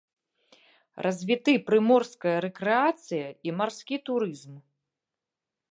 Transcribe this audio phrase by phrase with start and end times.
[1.07, 4.53] Развіты прыморская рэкрэацыя і марскі турызм.